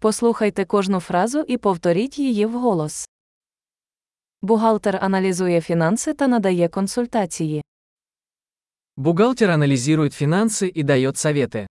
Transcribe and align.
Послухайте 0.00 0.64
кожну 0.64 1.00
фразу 1.00 1.40
і 1.40 1.56
повторіть 1.56 2.18
її 2.18 2.46
вголос. 2.46 3.08
Бухгалтер 4.42 4.98
аналізує 5.02 5.60
фінанси 5.60 6.14
та 6.14 6.28
надає 6.28 6.68
консультації. 6.68 7.62
Бухгалтер 8.96 9.50
анализирует 9.50 10.12
финансы 10.12 10.70
и 10.78 10.82
дает 10.82 11.16
советы. 11.16 11.66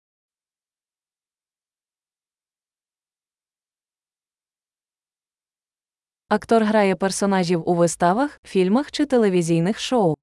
Актор 6.28 6.64
грає 6.64 6.96
персонажів 6.96 7.68
у 7.68 7.74
виставах, 7.74 8.40
фільмах 8.44 8.92
чи 8.92 9.06
телевізійних 9.06 9.80
шоу. 9.80 10.14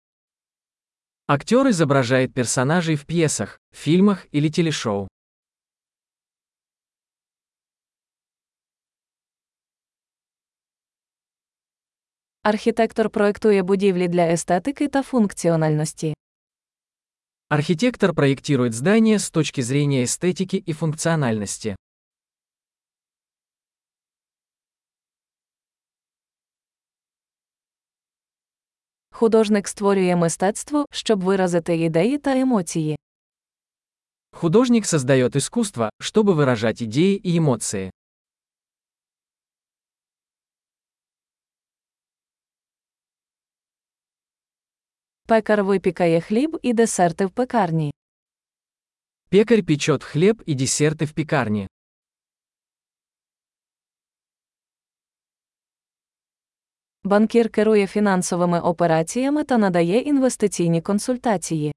Актер 1.27 1.67
изображает 1.67 2.33
персонажей 2.33 2.95
в 2.95 3.03
пьесах, 3.03 3.59
фильмах 3.71 4.27
или 4.35 4.49
телешоу. 4.49 5.07
Архітектор 12.46 13.10
проектує 13.10 13.62
будівлі 13.62 14.08
для 14.08 14.22
естетики 14.22 14.88
та 14.88 15.02
функціональності. 15.02 16.14
Архитектор 17.48 18.14
проектирует 18.14 18.72
здания 18.72 19.18
с 19.18 19.30
точки 19.30 19.62
зрения 19.62 20.02
эстетики 20.02 20.62
и 20.68 20.72
функциональности. 20.72 21.76
Художник 29.10 29.68
створює 29.68 30.16
мистецтво, 30.16 30.86
щоб 30.90 31.22
виразити 31.22 31.76
ідеї 31.76 32.18
та 32.18 32.38
емоції. 32.38 32.96
Художник 34.32 34.86
создает 34.86 35.36
искусство, 35.36 35.90
чтобы 36.00 36.34
выражать 36.34 36.82
идеи 36.82 37.20
и 37.24 37.38
эмоции. 37.38 37.90
Пекар 45.30 45.64
випікає 45.64 46.20
хліб 46.20 46.58
і 46.62 46.72
десерти 46.72 47.26
в 47.26 47.30
пекарні. 47.30 47.92
Пекарь 49.28 49.62
печет 49.62 50.04
хлеб 50.04 50.42
и 50.48 50.54
десерты 50.54 51.04
в 51.04 51.12
пекарне. 51.12 51.66
Банкір 57.04 57.48
керує 57.48 57.86
фінансовими 57.86 58.60
операціями 58.60 59.44
та 59.44 59.58
надає 59.58 60.00
інвестиційні 60.00 60.82
консультації. 60.82 61.72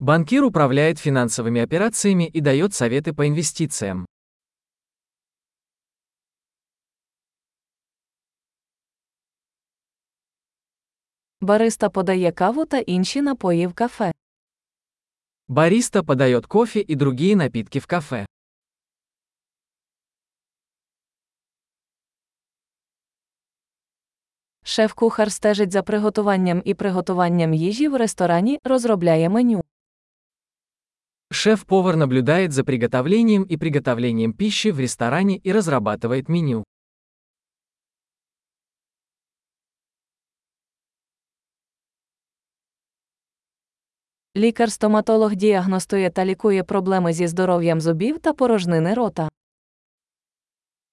Банкир 0.00 0.44
управляет 0.44 0.98
финансовыми 0.98 1.64
операциями 1.64 2.30
и 2.36 2.40
дает 2.40 2.74
советы 2.74 3.12
по 3.12 3.24
инвестициям. 3.26 4.06
Бариста 11.43 11.89
подає 11.89 12.31
каву 12.31 12.65
та 12.65 12.77
інші 12.77 13.21
напої 13.21 13.67
в 13.67 13.73
кафе. 13.73 14.11
Бариста 15.47 16.03
подает 16.03 16.45
кофе 16.45 16.79
и 16.89 16.95
другие 16.95 17.35
напитки 17.35 17.79
в 17.79 17.85
кафе. 17.85 18.25
Шеф-кухар 24.63 25.31
стежить 25.31 25.71
за 25.71 25.83
приготуванням 25.83 26.61
і 26.65 26.73
приготуванням 26.73 27.53
їжі 27.53 27.87
в 27.87 27.95
ресторані, 27.95 28.59
розробляє 28.63 29.29
меню. 29.29 29.63
Шеф-повар 31.31 31.95
наблюдает 31.97 32.51
за 32.51 32.63
приготовлением 32.63 33.45
и 33.51 33.57
приготовлением 33.57 34.33
пищи 34.33 34.71
в 34.71 34.79
ресторане 34.79 35.41
и 35.45 35.51
разрабатывает 35.51 36.29
меню. 36.29 36.63
Лікар-стоматолог 44.35 45.35
діагностує 45.35 46.09
та 46.09 46.25
лікує 46.25 46.63
проблеми 46.63 47.13
зі 47.13 47.27
здоров'ям 47.27 47.81
зубів 47.81 48.19
та 48.19 48.33
порожнини 48.33 48.93
рота. 48.93 49.29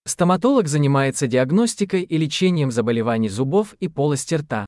Стоматолог 0.06 0.66
занимается 0.66 1.26
диагностикой 1.26 2.06
и 2.12 2.18
лечением 2.18 2.70
заболеваний 2.70 3.28
зубов 3.28 3.74
и 3.82 3.88
полости 3.88 4.36
рта. 4.36 4.66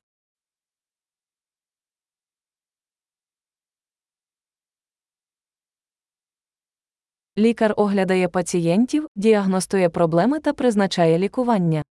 Лікар 7.37 7.73
оглядає 7.77 8.27
пацієнтів, 8.27 9.07
діагностує 9.15 9.89
проблеми 9.89 10.39
та 10.39 10.53
призначає 10.53 11.19
лікування. 11.19 11.83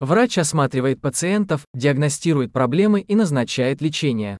Врач 0.00 0.38
осматривает 0.38 1.00
пациентов, 1.00 1.64
диагностирует 1.74 2.52
проблемы 2.52 3.04
и 3.10 3.14
назначает 3.16 3.82
лечение. 3.82 4.38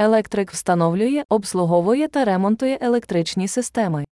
Електрик 0.00 0.52
встановлює, 0.52 1.24
обслуговує 1.28 2.08
та 2.08 2.24
ремонтує 2.24 2.78
електричні 2.80 3.48
системи. 3.48 4.04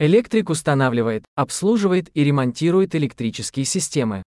Электрик 0.00 0.50
устанавливает, 0.50 1.24
обслуживает 1.36 2.10
и 2.14 2.24
ремонтирует 2.24 2.94
электрические 2.94 3.64
системы. 3.64 4.22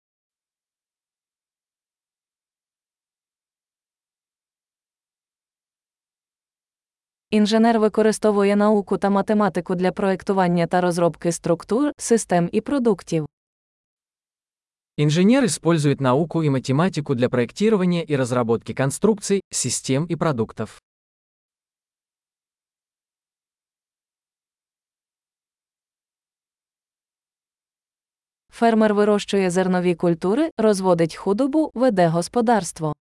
Інженер 7.30 7.80
використовує 7.80 8.56
науку 8.56 8.98
та 8.98 9.10
математику 9.10 9.76
для 9.76 9.92
проектування 9.92 10.68
та 10.68 10.82
розробки 10.82 11.32
структур, 11.32 11.92
систем 11.98 12.50
і 12.52 12.62
продуктів. 12.62 13.28
Инженер 14.97 15.45
использует 15.45 16.01
науку 16.01 16.43
и 16.43 16.49
математику 16.49 17.17
для 17.17 17.29
проектирования 17.29 18.05
и 18.05 18.15
разработки 18.15 18.73
конструкций, 18.73 19.41
систем 19.51 20.05
и 20.05 20.15
продуктов. 20.15 20.81
Фермер 28.53 28.95
вирощує 28.95 29.51
зернові 29.51 29.95
культури, 29.95 30.51
розводить 30.59 31.17
худобу, 31.17 31.71
веде 31.75 32.09
господарство. 32.09 32.95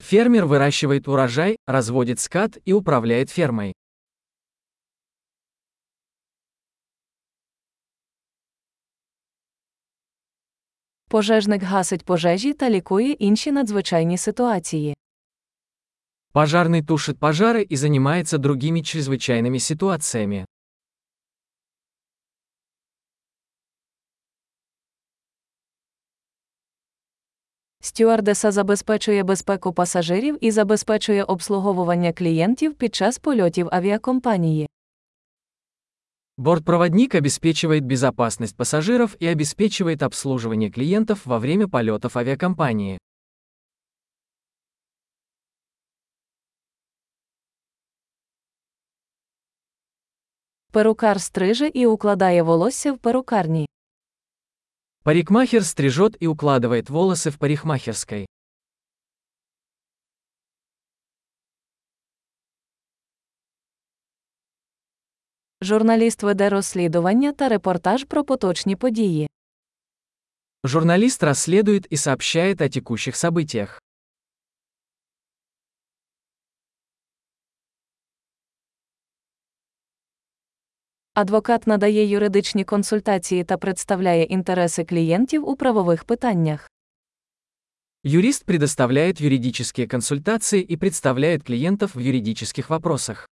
Фермер 0.00 0.46
выращивает 0.46 1.08
урожай, 1.08 1.56
разводит 1.66 2.18
скот 2.18 2.58
и 2.64 2.72
управляет 2.72 3.30
фермой. 3.30 3.72
Пожежник 11.09 11.63
гасить 11.63 12.05
пожежі 12.05 12.53
та 12.53 12.69
лікує 12.69 13.11
інші 13.11 13.51
надзвичайні 13.51 14.17
ситуації. 14.17 14.95
Пожарный 16.33 16.81
тушит 16.81 17.19
пожары 17.19 17.61
и 17.71 17.75
занимается 17.75 18.37
другими 18.37 18.79
чрезвычайными 18.81 19.59
ситуациями. 19.59 20.45
Стюардеса 27.83 28.51
забезпечує 28.51 29.23
безпеку 29.23 29.73
пасажирів 29.73 30.37
і 30.41 30.51
забезпечує 30.51 31.23
обслуговування 31.23 32.13
клієнтів 32.13 32.73
під 32.73 32.95
час 32.95 33.19
польотів 33.19 33.67
авіакомпанії. 33.71 34.67
Бортпроводник 36.37 37.15
обеспечивает 37.15 37.83
безопасность 37.83 38.55
пассажиров 38.55 39.15
и 39.19 39.27
обеспечивает 39.27 40.01
обслуживание 40.01 40.71
клиентов 40.71 41.25
во 41.25 41.37
время 41.37 41.67
полетов 41.67 42.17
авиакомпании. 42.17 42.97
Перукар 50.71 51.21
стриже 51.21 51.67
і 51.67 51.85
укладає 51.85 52.43
волосся 52.43 52.93
в 52.93 52.97
перукарні. 52.97 53.67
Парикмахер 55.03 55.65
стрижет 55.65 56.15
и 56.23 56.27
укладывает 56.27 56.89
волосы 56.89 57.31
в 57.31 57.37
парикмахерской. 57.37 58.27
Журналіст 65.62 66.22
веде 66.22 66.48
розслідування 66.48 67.32
та 67.32 67.48
репортаж 67.48 68.04
про 68.04 68.24
поточні 68.24 68.76
події. 68.76 69.28
Журналист 70.64 71.22
расследует 71.22 71.92
и 71.92 71.96
сообщает 71.96 72.60
о 72.60 72.68
текущих 72.68 73.16
событиях. 73.16 73.82
Адвокат 81.14 81.66
надає 81.66 82.06
юридичні 82.06 82.64
консультації 82.64 83.44
та 83.44 83.56
представляє 83.56 84.24
інтереси 84.24 84.84
клієнтів 84.84 85.48
у 85.48 85.56
правових 85.56 86.04
питаннях. 86.04 86.70
Юрист 88.04 88.44
предоставляет 88.44 89.20
юридические 89.20 89.86
консультации 89.86 90.66
и 90.70 90.76
представляет 90.76 91.42
клиентов 91.42 91.92
в 91.94 92.00
юридических 92.00 92.70
вопросах. 92.70 93.28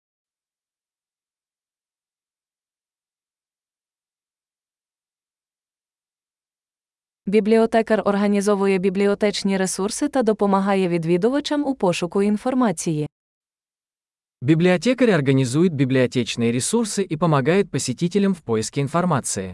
Бібліотекар 7.29 8.01
організовує 8.05 8.77
бібліотечні 8.77 9.57
ресурси 9.57 10.07
та 10.07 10.23
допомагає 10.23 10.87
відвідувачам 10.87 11.65
у 11.65 11.75
пошуку 11.75 12.21
інформації. 12.23 13.07
Библиотекарь 14.41 15.09
организует 15.09 15.73
библиотечные 15.73 16.51
ресурсы 16.51 17.05
и 17.13 17.17
помогает 17.17 17.71
посетителям 17.71 18.33
в 18.33 18.41
поиске 18.41 18.81
информации. 18.81 19.53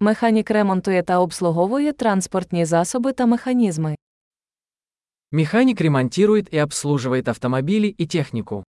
Механік 0.00 0.50
ремонтує 0.50 1.02
та 1.02 1.18
обслуговує 1.18 1.92
транспортні 1.92 2.64
засоби 2.64 3.12
та 3.12 3.26
механізми. 3.26 3.96
Механик 5.32 5.80
ремонтирует 5.80 6.54
и 6.54 6.62
обслуживает 6.62 7.28
автомобили 7.28 7.94
и 8.00 8.06
технику. 8.06 8.64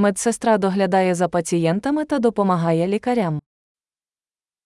Медсестра 0.00 0.58
доглядає 0.58 1.14
за 1.14 1.28
пацієнтами 1.28 2.04
та 2.04 2.18
допомагає 2.18 2.86
лікарям. 2.86 3.40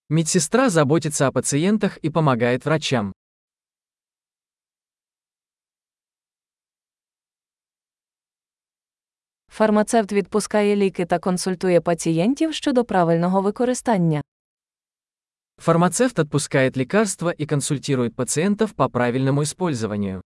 Медсестра 0.09 0.71
заботится 0.71 1.29
о 1.29 1.33
пациентах 1.33 1.99
и 2.05 2.11
помогает 2.11 2.67
врачам. 2.67 3.13
Фармацевт 9.49 10.13
відпускає 10.13 10.77
ліки 10.77 11.07
та 11.07 11.19
консультує 11.19 11.81
пацієнтів 11.81 12.55
щодо 12.55 12.85
правильного 12.85 13.41
використання. 13.41 14.23
Фармацевт 15.59 16.19
отпускает 16.19 16.77
лекарства 16.77 17.35
и 17.41 17.47
консультирует 17.47 18.17
пациентов 18.17 18.73
по 18.73 18.91
правильному 18.91 19.43
использованию. 19.43 20.23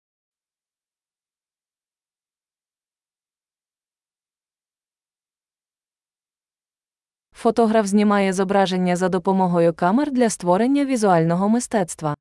Фотограф 7.36 7.86
знімає 7.86 8.34
зображення 8.34 8.96
за 8.96 9.10
допомогою 9.10 9.74
камер 9.74 10.12
для 10.12 10.30
створення 10.30 10.86
візуального 10.86 11.50
мистецтва. 11.50 12.16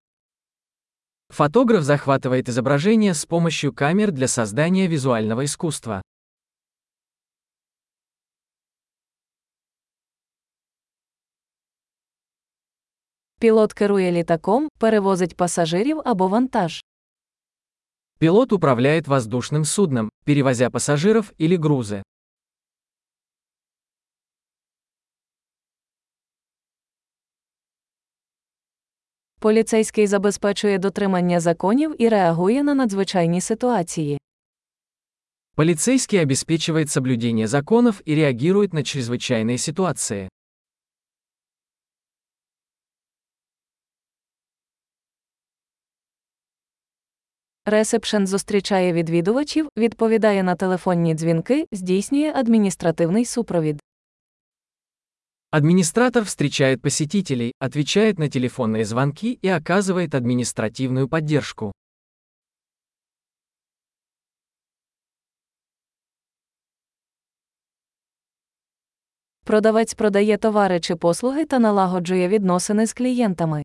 Фотограф 1.31 1.83
захватывает 1.83 2.49
изображение 2.49 3.15
с 3.15 3.25
помощью 3.25 3.73
камер 3.73 4.13
для 4.13 4.29
создания 4.29 4.89
визуального 4.89 5.45
искусства. 5.45 6.03
Пілот 13.41 13.73
керує 13.73 14.13
літаком, 14.13 14.69
перевозить 14.79 15.37
пасажирів 15.37 16.01
або 16.05 16.29
вантаж. 16.29 16.85
Пилот 18.19 18.53
управляет 18.53 19.09
воздушным 19.09 19.65
судном, 19.65 20.11
перевозя 20.25 20.71
пассажиров 20.71 21.33
или 21.39 21.57
грузы. 21.57 22.03
Поліцейський 29.46 30.08
забезпечує 30.08 30.78
дотримання 30.78 31.40
законів 31.40 31.96
і 31.98 32.10
реагує 32.10 32.64
на 32.64 32.74
надзвичайні 32.74 33.42
ситуації. 33.42 34.18
Полицейский 35.56 36.24
обеспечивает 36.24 36.90
соблюдение 36.90 37.48
законов 37.48 38.02
и 38.08 38.16
реагирует 38.16 38.74
на 38.74 38.82
чрезвычайные 38.82 39.58
ситуации. 39.58 40.30
Ресепшен 47.66 48.28
зустрічає 48.28 48.94
відвідувачів, 48.94 49.70
відповідає 49.78 50.44
на 50.44 50.56
телефонні 50.56 51.14
дзвінки, 51.14 51.66
здійснює 51.72 52.32
адміністративний 52.36 53.26
супровід. 53.26 53.80
Администратор 55.55 56.25
встречает 56.25 56.81
посетителей, 56.81 57.55
отвечает 57.59 58.21
на 58.21 58.29
телефонные 58.29 58.85
звонки 58.85 59.33
и 59.33 59.49
оказывает 59.49 60.15
административную 60.15 61.09
поддержку. 61.09 61.73
Продавець 69.45 69.95
продає 69.95 70.37
товари 70.37 70.81
чи 70.81 70.97
послуги 70.97 71.45
та 71.45 71.59
налагоджує 71.59 72.29
відносини 72.29 72.87
з 72.87 72.93
клієнтами. 72.93 73.63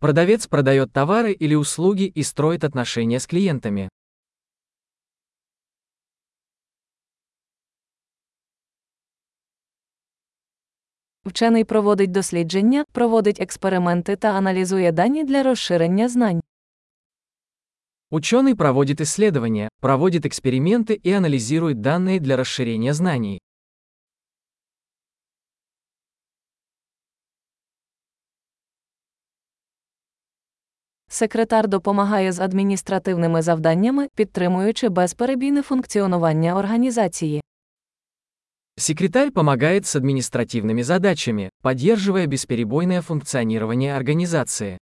Продавец 0.00 0.46
продает 0.46 0.92
товары 0.92 1.36
или 1.42 1.54
услуги 1.54 2.12
и 2.16 2.24
строит 2.24 2.64
отношения 2.64 3.20
с 3.20 3.26
клиентами. 3.26 3.88
Вчений 11.24 11.64
проводить 11.64 12.10
дослідження, 12.10 12.84
проводить 12.92 13.40
експерименти 13.40 14.16
та 14.16 14.28
аналізує 14.28 14.92
дані 14.92 15.24
для 15.24 15.42
розширення 15.42 16.08
знань. 16.08 16.40
Ученый 18.10 18.54
проводит 18.56 19.00
исследования, 19.00 19.68
проводит 19.80 20.26
эксперименты 20.26 20.94
и 21.06 21.12
анализирует 21.12 21.80
данные 21.80 22.18
для 22.18 22.36
расширения 22.36 22.92
знаний. 22.94 23.40
Секретар 31.08 31.68
допомагає 31.68 32.32
з 32.32 32.40
адміністративними 32.40 33.42
завданнями, 33.42 34.08
підтримуючи 34.14 34.88
безперебійне 34.88 35.62
функціонування 35.62 36.56
організації. 36.56 37.42
Секретарь 38.77 39.31
помогает 39.31 39.85
с 39.85 39.95
административными 39.95 40.81
задачами, 40.81 41.49
поддерживая 41.61 42.27
бесперебойное 42.27 43.01
функционирование 43.01 43.95
организации. 43.95 44.77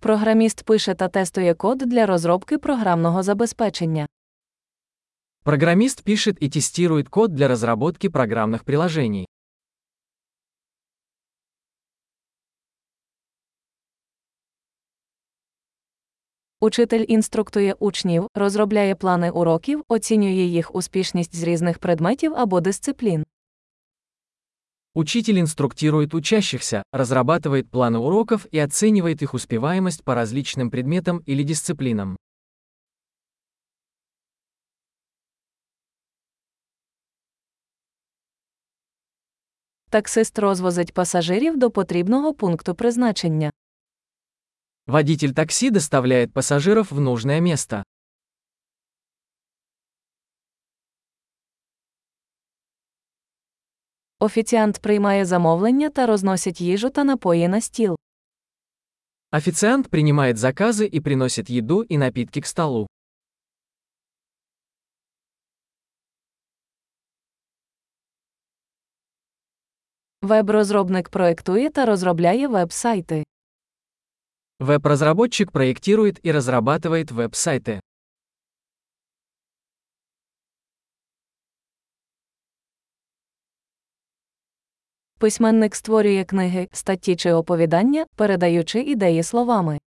Програміст 0.00 0.64
пише 0.64 0.94
та 0.94 1.08
тестує 1.08 1.54
код 1.54 1.78
для 1.78 2.06
розробки 2.06 2.58
програмного 2.58 3.22
забезпечення. 3.22 4.06
Программист 5.42 6.04
пишет 6.04 6.42
и 6.42 6.48
тестирует 6.48 7.08
код 7.08 7.34
для 7.34 7.48
разработки 7.48 8.08
программных 8.08 8.64
приложений. 8.64 9.29
Учитель 16.59 17.05
інструктує 17.07 17.75
учнів, 17.79 18.27
розробляє 18.35 18.95
плани 18.95 19.29
уроків, 19.29 19.83
оцінює 19.87 20.31
їх 20.31 20.75
успішність 20.75 21.35
з 21.35 21.43
різних 21.43 21.79
предметів 21.79 22.33
або 22.35 22.61
дисциплін. 22.61 23.25
Учитель 24.93 25.39
инструктирует 25.39 26.13
учащихся, 26.13 26.83
разрабатывает 26.93 27.69
планы 27.69 27.97
уроков 27.97 28.47
и 28.51 28.59
оценивает 28.59 29.21
их 29.21 29.33
успеваемость 29.33 30.03
по 30.03 30.15
различным 30.15 30.69
предметам 30.71 31.21
или 31.25 31.43
дисциплинам. 31.43 32.17
Таксист 39.89 40.39
розвозить 40.39 40.93
пасажирів 40.93 41.57
до 41.57 41.71
потрібного 41.71 42.33
пункту 42.33 42.75
призначення. 42.75 43.51
Водитель 44.87 45.33
такси 45.33 45.69
доставляет 45.69 46.33
пассажиров 46.33 46.91
в 46.91 46.99
нужное 46.99 47.41
место. 47.41 47.83
Офіціант 54.19 54.79
приймає 54.81 55.25
замовлення 55.25 55.89
та 55.89 56.05
розносить 56.05 56.61
їжу 56.61 56.89
та 56.89 57.03
напої 57.03 57.47
на 57.47 57.61
стіл. 57.61 57.95
Официант 59.31 59.89
принимает 59.89 60.37
заказы 60.37 60.87
и 60.87 61.01
приносит 61.01 61.49
еду 61.49 61.81
и 61.81 61.97
напитки 61.97 62.41
к 62.41 62.47
столу. 62.47 62.87
Веб-розробник 70.21 71.09
проектує 71.09 71.69
та 71.69 71.85
розробляє 71.85 72.47
веб-сайти. 72.47 73.23
Веб-разработчик 74.59 75.51
проектирует 75.51 76.25
и 76.25 76.31
разрабатывает 76.31 77.11
веб-сайты. 77.11 77.81
Письменник 85.19 85.75
створює 85.75 86.23
книги, 86.23 86.67
статті 86.71 87.15
чи 87.15 87.31
оповідання, 87.31 88.05
передаючи 88.15 88.79
ідеї 88.81 89.23
словами. 89.23 89.79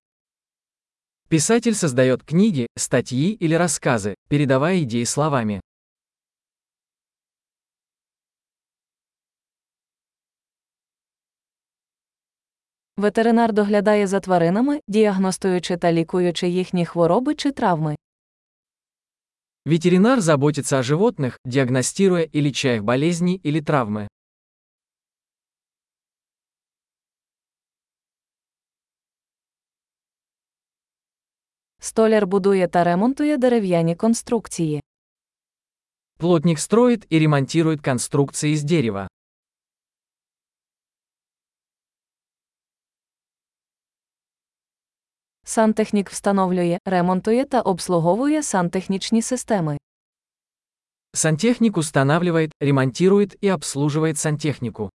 Писатель 1.28 1.72
создает 1.72 2.22
книги, 2.22 2.66
статьи 2.76 3.36
или 3.42 3.54
рассказы, 3.54 4.14
передавая 4.28 4.82
идеи 4.82 5.04
словами. 5.04 5.60
Ветеринар 13.01 13.53
доглядає 13.53 14.07
за 14.07 14.19
тваринами, 14.19 14.81
діагностуючи 14.87 15.77
та 15.77 15.91
лікуючи 15.91 16.47
їхні 16.47 16.85
хвороби 16.85 17.35
чи 17.35 17.51
травми. 17.51 17.95
Ветеринар 19.65 20.21
заботится 20.21 20.79
о 20.79 20.83
животных, 20.83 21.39
диагностируя 21.45 22.23
и 22.35 22.41
леча 22.41 22.75
их 22.75 22.83
болезни 22.83 23.41
или 23.45 23.61
травмы. 23.61 24.07
Столяр 31.79 32.27
будує 32.27 32.67
та 32.67 32.83
ремонтує 32.83 33.37
дерев'яні 33.37 33.95
конструкції. 33.95 34.81
Плотник 36.17 36.59
строит 36.59 37.13
и 37.13 37.19
ремонтирует 37.19 37.81
конструкции 37.81 38.51
из 38.51 38.63
дерева. 38.63 39.07
Сантехнік 45.43 46.09
встановлює, 46.09 46.77
ремонтує 46.85 47.45
та 47.45 47.61
обслуговує 47.61 48.43
сантехнічні 48.43 49.21
системи. 49.21 49.77
Сантехник 51.13 51.77
устанавливает, 51.77 52.51
ремонтирует 52.61 53.37
и 53.43 53.51
обслуживает 53.51 54.17
сантехнику. 54.17 54.89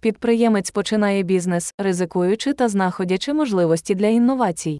Підприємець 0.00 0.70
починає 0.70 1.22
бізнес, 1.22 1.74
ризикуючи 1.78 2.52
та 2.52 2.68
знаходячи 2.68 3.32
можливості 3.32 3.94
для 3.94 4.06
інновацій. 4.06 4.78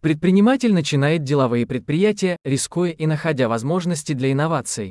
Предприниматель 0.00 0.70
начинает 0.70 1.24
деловые 1.24 1.66
предприятия, 1.66 2.36
рискуя 2.44 2.94
и 3.00 3.06
находя 3.06 3.48
возможности 3.48 4.14
для 4.14 4.26
инноваций. 4.26 4.90